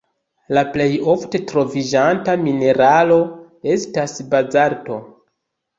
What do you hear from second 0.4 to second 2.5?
La plej ofte troviĝanta